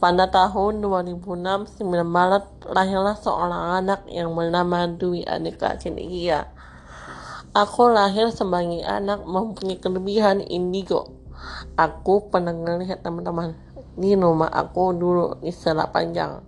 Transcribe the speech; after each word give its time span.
Pada 0.00 0.32
tahun 0.32 0.80
2006, 0.80 1.76
9 1.84 1.84
Maret, 2.08 2.72
lahirlah 2.72 3.20
seorang 3.20 3.84
anak 3.84 4.08
yang 4.08 4.32
bernama 4.32 4.88
Dwi 4.88 5.28
Cendekia. 5.76 6.48
Aku 7.52 7.92
lahir 7.92 8.32
sebagai 8.32 8.80
anak 8.80 9.28
mempunyai 9.28 9.76
kelebihan 9.76 10.40
indigo. 10.40 11.12
Aku 11.76 12.32
pernah 12.32 12.56
melihat 12.56 13.04
teman-teman 13.04 13.52
di 13.92 14.16
rumah 14.16 14.48
aku 14.48 14.96
dulu 14.96 15.36
di 15.44 15.52
selat 15.52 15.92
panjang. 15.92 16.40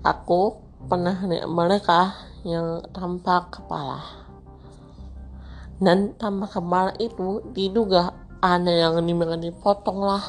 Aku 0.00 0.56
pernah 0.88 1.12
lihat 1.28 1.52
mereka 1.52 2.16
yang 2.40 2.80
tanpa 2.88 3.52
kepala. 3.52 4.00
Dan 5.76 6.16
tanpa 6.16 6.48
kepala 6.48 6.96
itu 6.96 7.44
diduga 7.52 8.16
ada 8.40 8.72
yang 8.72 9.04
dibilang 9.04 9.44
dipotong 9.44 10.00
lah 10.00 10.24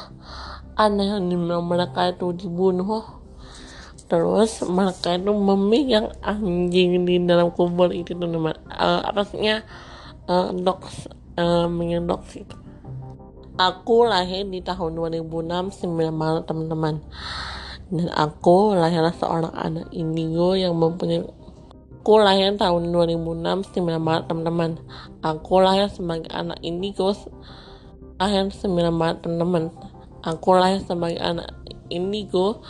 dibilang 0.78 1.66
mereka 1.66 2.14
itu 2.14 2.30
dibunuh. 2.30 3.18
Terus 4.08 4.64
mereka 4.64 5.18
itu 5.18 5.34
memegang 5.34 6.14
anjing 6.24 7.04
di 7.04 7.20
dalam 7.26 7.52
kubur 7.52 7.92
itu 7.92 8.16
teman-teman 8.16 8.56
uh, 8.72 9.04
sih 9.28 9.44
uh, 9.44 10.48
dogs 10.54 11.10
uh, 11.36 11.68
dogs 12.06 12.30
itu. 12.38 12.56
Aku 13.58 14.06
lahir 14.06 14.46
di 14.46 14.62
tahun 14.62 14.94
2006 14.94 15.82
9 15.82 16.14
Maret 16.14 16.44
teman-teman. 16.46 17.02
Dan 17.90 18.06
aku 18.14 18.78
lahirlah 18.78 19.12
seorang 19.12 19.50
anak 19.52 19.90
indigo 19.90 20.54
yang 20.54 20.78
mempunyai 20.78 21.26
aku 21.98 22.24
lahir 22.24 22.54
tahun 22.56 22.94
2006 22.94 23.74
9 23.76 23.98
Maret 23.98 24.24
teman-teman. 24.30 24.78
Aku 25.26 25.58
lahir 25.60 25.90
sebagai 25.90 26.30
anak 26.32 26.62
indigo 26.62 27.12
lahir 28.16 28.46
9 28.48 28.64
Maret 28.94 29.26
teman-teman 29.26 29.74
Aku 30.26 30.54
lahir 30.54 30.82
sebagai 30.82 31.22
anak 31.22 31.54
indigo 31.88 32.62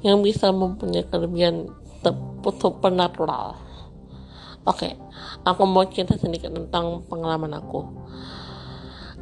yang 0.00 0.20
bisa 0.24 0.50
mempunyai 0.50 1.04
kelebihan 1.08 1.68
supernatural. 2.44 3.56
Oke, 4.64 4.88
okay, 4.88 4.92
aku 5.44 5.68
mau 5.68 5.84
cerita 5.88 6.16
sedikit 6.16 6.52
tentang 6.52 7.04
pengalaman 7.08 7.52
aku. 7.60 7.84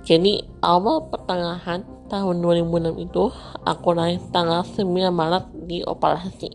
Jadi 0.03 0.43
awal 0.63 1.11
pertengahan 1.11 1.87
tahun 2.11 2.43
2006 2.43 3.07
itu 3.07 3.31
aku 3.63 3.89
lahir 3.95 4.19
tanggal 4.35 4.67
9 4.67 4.87
Maret 5.15 5.47
di 5.67 5.87
operasi 5.87 6.51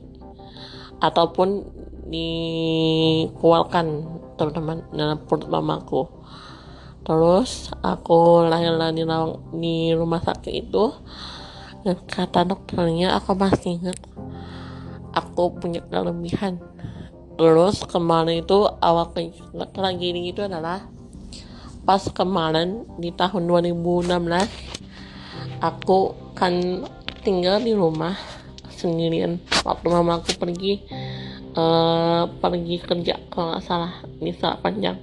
ataupun 1.00 1.64
dikeluarkan 2.08 3.86
teman-teman 4.36 4.84
dalam 4.92 5.18
perut 5.24 5.48
mamaku 5.48 6.08
terus 7.08 7.72
aku 7.80 8.44
lahir 8.44 8.76
di, 8.92 9.08
di 9.56 9.96
rumah 9.96 10.20
sakit 10.20 10.52
itu 10.52 10.92
dan 11.88 11.96
kata 12.04 12.44
dokternya 12.44 13.16
aku 13.16 13.32
masih 13.32 13.80
ingat 13.80 13.96
aku 15.16 15.56
punya 15.58 15.80
kelebihan. 15.88 16.60
Terus 17.40 17.88
kemarin 17.88 18.44
itu 18.44 18.68
awal 18.84 19.08
lagi 19.78 20.06
ini 20.12 20.36
itu 20.36 20.44
adalah 20.44 20.84
pas 21.88 22.04
kemarin 22.12 22.84
di 23.00 23.16
tahun 23.16 23.48
2016 23.48 25.64
aku 25.64 26.12
kan 26.36 26.84
tinggal 27.24 27.64
di 27.64 27.72
rumah 27.72 28.20
sendirian. 28.68 29.40
Waktu 29.64 29.88
mama 29.88 30.20
aku 30.20 30.36
pergi 30.36 30.84
uh, 31.56 32.28
pergi 32.42 32.84
kerja 32.84 33.16
kalau 33.32 33.56
nggak 33.56 33.64
salah 33.64 34.04
di 34.20 34.36
saat 34.36 34.60
panjang 34.60 35.00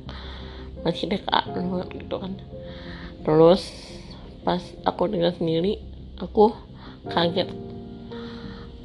masih 0.85 1.09
dekat 1.09 1.45
banget 1.51 1.89
gitu 1.97 2.17
kan. 2.21 2.33
Terus 3.25 3.63
pas 4.45 4.61
aku 4.85 5.09
tinggal 5.09 5.33
sendiri 5.33 5.81
aku 6.21 6.53
kaget. 7.09 7.49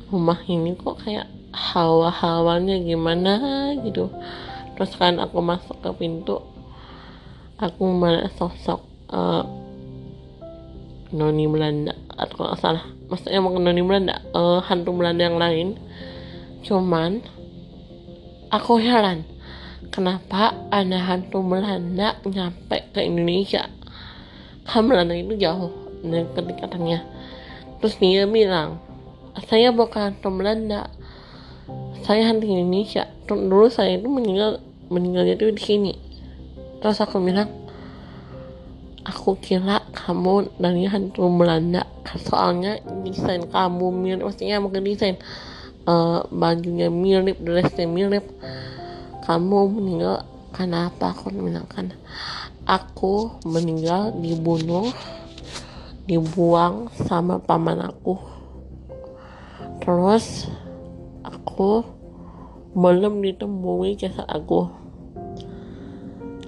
Rumah 0.10 0.42
ini 0.50 0.74
kok 0.74 1.04
kayak 1.06 1.28
hawa-hawanya 1.54 2.80
gimana 2.82 3.36
gitu. 3.84 4.10
Terus 4.80 4.96
kan 4.96 5.20
aku 5.20 5.44
masuk 5.44 5.78
ke 5.84 5.92
pintu 6.00 6.40
aku 7.60 7.84
melihat 7.92 8.32
sosok 8.40 8.80
uh, 9.12 9.44
noni 11.12 11.46
Belanda 11.52 11.94
atau 12.16 12.36
kalau 12.48 12.56
salah. 12.56 12.86
Maksudnya 13.12 13.44
mau 13.44 13.52
noni 13.52 13.84
Belanda 13.84 14.24
uh, 14.32 14.64
hantu 14.64 14.96
Belanda 14.96 15.28
yang 15.28 15.38
lain. 15.38 15.76
Cuman 16.64 17.20
aku 18.50 18.80
heran 18.80 19.28
kenapa 19.90 20.56
ada 20.70 20.98
hantu 20.98 21.42
Belanda 21.44 22.18
nyampe 22.26 22.90
ke 22.94 23.04
Indonesia? 23.04 23.68
Kan 24.66 24.90
Belanda 24.90 25.18
itu 25.18 25.36
jauh 25.36 25.74
dari 26.00 26.26
kedekatannya 26.32 27.00
terus 27.80 27.96
dia 27.96 28.28
bilang 28.28 28.80
saya 29.48 29.72
bukan 29.72 30.12
hantu 30.12 30.30
Belanda. 30.34 30.92
Saya 32.04 32.28
hantu 32.28 32.50
Indonesia. 32.50 33.08
Terus 33.30 33.42
dulu 33.46 33.68
saya 33.72 33.96
itu 33.96 34.10
meninggal 34.10 34.60
meninggalnya 34.90 35.38
itu 35.38 35.54
di 35.54 35.62
sini. 35.62 35.94
Terus 36.82 37.00
aku 37.00 37.22
bilang 37.22 37.48
aku 39.06 39.38
kira 39.40 39.86
kamu 39.94 40.50
dari 40.60 40.90
hantu 40.90 41.30
Belanda. 41.32 41.86
Soalnya 42.26 42.82
desain 43.06 43.46
kamu 43.48 43.94
mirip 43.94 44.26
maksudnya 44.26 44.58
mungkin 44.58 44.82
desain 44.82 45.22
uh, 45.86 46.26
bajunya 46.34 46.90
mirip 46.90 47.38
dressnya 47.40 47.86
mirip 47.86 48.26
kamu 49.30 49.78
meninggal 49.78 50.26
karena 50.50 50.90
apa? 50.90 51.14
Aku 51.14 51.30
bilang 51.30 51.70
aku 52.66 53.38
meninggal 53.46 54.10
dibunuh 54.18 54.90
dibuang 56.10 56.90
sama 57.06 57.38
paman 57.38 57.78
aku. 57.94 58.18
Terus 59.86 60.50
aku 61.22 61.86
belum 62.74 63.22
ditemui 63.22 64.02
jasad 64.02 64.26
aku. 64.26 64.66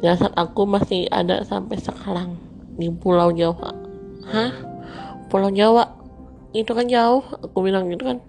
Jasad 0.01 0.33
aku 0.33 0.65
masih 0.65 1.05
ada 1.13 1.45
sampai 1.45 1.77
sekarang 1.77 2.41
di 2.81 2.89
pulau 2.89 3.29
Jawa. 3.29 3.77
Hah? 4.25 4.57
Pulau 5.29 5.53
Jawa? 5.53 6.01
Itu 6.49 6.73
kan 6.73 6.89
jauh? 6.89 7.21
Aku 7.45 7.61
bilang 7.61 7.93
gitu 7.93 8.09
kan. 8.09 8.25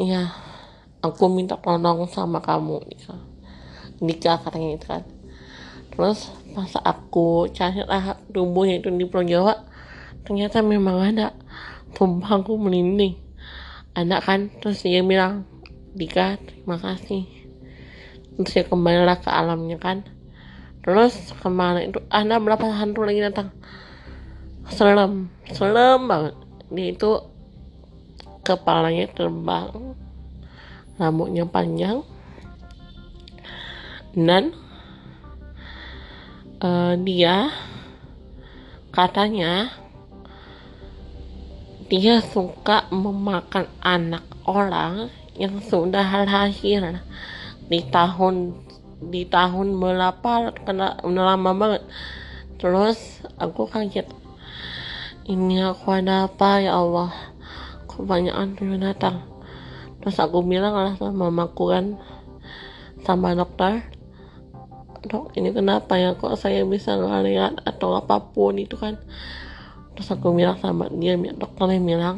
Iya 0.00 0.47
aku 1.02 1.30
minta 1.30 1.54
tolong 1.58 2.06
sama 2.10 2.42
kamu 2.42 2.82
gitu. 2.90 3.14
nikah 3.98 4.38
katanya 4.38 4.78
itu 4.78 4.86
kan. 4.86 5.02
Terus 5.90 6.30
pas 6.54 6.70
aku 6.86 7.50
cari 7.50 7.82
lah 7.82 8.18
tubuhnya 8.30 8.78
itu 8.78 8.90
di 8.94 9.06
Pulau 9.06 9.26
Jawa 9.26 9.54
ternyata 10.22 10.62
memang 10.62 11.02
ada. 11.02 11.34
Tumpangku 11.94 12.54
merinding. 12.54 13.18
Ada 13.96 14.22
kan? 14.22 14.54
Terus 14.62 14.86
dia 14.86 15.02
bilang 15.02 15.48
Dika 15.98 16.38
terima 16.38 16.78
kasih. 16.78 17.26
Terus 18.38 18.50
dia 18.54 18.62
kembalilah 18.62 19.18
ke 19.18 19.26
alamnya 19.26 19.82
kan. 19.82 20.06
Terus 20.86 21.34
kemarin 21.42 21.90
itu 21.90 21.98
ada 22.06 22.38
berapa 22.38 22.70
hantu 22.70 23.02
lagi 23.02 23.18
datang? 23.18 23.50
Serem. 24.70 25.26
Serem 25.50 26.06
banget. 26.06 26.38
Dia 26.70 26.94
itu 26.94 27.10
kepalanya 28.46 29.10
terbang 29.10 29.96
rambutnya 30.98 31.46
panjang. 31.46 32.02
Dan 34.18 34.52
uh, 36.58 36.98
dia 36.98 37.54
katanya 38.90 39.70
dia 41.88 42.20
suka 42.20 42.90
memakan 42.90 43.70
anak 43.80 44.26
orang 44.44 45.08
yang 45.38 45.62
sudah 45.62 46.26
lahir 46.26 47.00
di 47.70 47.80
tahun 47.88 48.58
di 48.98 49.22
tahun 49.24 49.78
berapa 49.78 50.52
kena 50.66 50.98
lama 51.06 51.50
banget. 51.54 51.82
Terus 52.58 53.22
aku 53.38 53.70
kaget. 53.70 54.10
Ini 55.30 55.70
aku 55.70 55.94
ada 55.94 56.26
apa 56.26 56.58
ya 56.58 56.74
Allah? 56.74 57.14
Kebanyakan 57.86 58.58
binatang 58.58 59.37
terus 60.08 60.24
aku 60.24 60.40
bilang 60.40 60.72
lah 60.72 60.96
sama 60.96 61.28
mamaku 61.28 61.68
kan 61.68 61.84
sama 63.04 63.36
dokter 63.36 63.84
dok 65.04 65.30
ini 65.38 65.54
kenapa 65.54 65.94
ya? 65.94 66.18
Kok 66.18 66.34
saya 66.34 66.66
bisa 66.66 66.98
ngeliat 66.98 67.62
atau 67.62 67.94
apa 67.94 68.18
pun? 68.34 68.58
Itu 68.58 68.74
kan. 68.80 68.98
Terus 69.94 70.08
aku 70.14 70.34
bilang 70.34 70.58
sama 70.58 70.90
dia 70.90 71.14
dokternya 71.14 71.78
bilang 71.82 72.16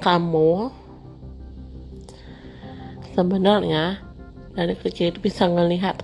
kamu 0.00 0.72
sebenarnya 3.14 4.00
dari 4.56 4.74
kecil 4.74 5.12
itu 5.12 5.20
bisa 5.20 5.46
ngelihat 5.46 6.02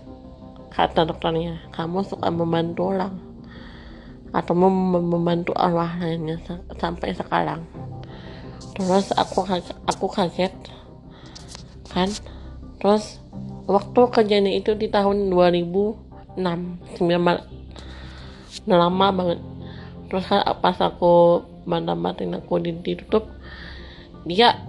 kata 0.71 1.09
dokternya 1.09 1.65
kamu 1.73 2.05
suka 2.05 2.29
membantu 2.29 2.93
orang 2.93 3.17
atau 4.37 4.53
membantu 4.53 5.57
arwah 5.57 5.97
lainnya 5.97 6.39
sampai 6.77 7.17
sekarang. 7.17 7.65
Terus 8.77 9.11
aku 9.17 9.49
aku 9.89 10.07
kaget 10.13 10.53
kan? 11.97 12.13
Terus 12.77 13.25
waktu 13.65 14.01
kerjanya 14.13 14.53
itu 14.53 14.77
di 14.77 14.93
tahun 14.93 15.33
2006 15.33 16.37
9 16.37 18.69
lama 18.69 19.09
banget. 19.17 19.41
Terus 20.13 20.29
kan 20.29 20.45
pas 20.61 20.77
aku 20.77 21.41
mandatin 21.65 22.37
aku 22.37 22.61
ditutup 22.63 23.27
dia 24.29 24.61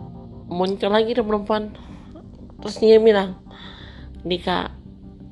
muncul 0.47 0.87
lagi 0.87 1.11
tuh 1.11 1.27
perempuan. 1.27 1.75
Terus 2.63 2.79
dia 2.79 2.95
bilang 2.97 3.35
Dika 4.23 4.71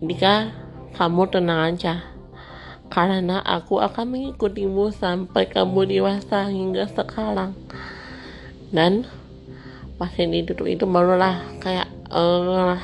Dika 0.04 0.52
kamu 1.00 1.32
tenang 1.32 1.74
aja. 1.74 2.12
Karena 2.86 3.42
aku 3.42 3.82
akan 3.82 4.14
mengikutimu 4.14 4.94
sampai 4.94 5.50
kamu 5.50 5.90
dewasa 5.90 6.54
hingga 6.54 6.86
sekarang. 6.86 7.58
Dan 8.70 9.10
pas 9.96 10.12
ini 10.20 10.44
duduk 10.44 10.68
itu 10.68 10.84
barulah 10.84 11.40
kayak 11.64 11.88
uh, 12.12 12.76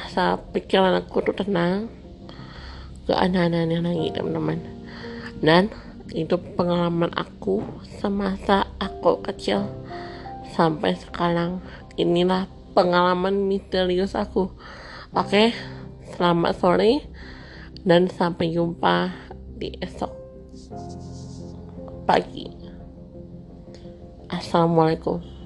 pikiran 0.55 0.95
aku 1.03 1.23
tuh 1.25 1.35
tenang. 1.35 1.91
Ke 3.07 3.17
aneh-aneh 3.17 3.81
lagi 3.81 4.13
teman-teman. 4.13 4.61
Dan 5.41 5.73
itu 6.13 6.37
pengalaman 6.55 7.11
aku 7.17 7.65
semasa 7.99 8.69
aku 8.79 9.19
kecil 9.25 9.67
sampai 10.53 10.95
sekarang. 10.95 11.59
Inilah 11.99 12.47
pengalaman 12.71 13.47
misterius 13.49 14.15
aku. 14.15 14.53
Oke 15.11 15.51
selamat 16.15 16.53
sore 16.59 17.03
dan 17.83 18.07
sampai 18.07 18.53
jumpa 18.53 19.11
di 19.57 19.75
esok 19.81 20.11
pagi. 22.05 22.47
Assalamualaikum 24.31 25.40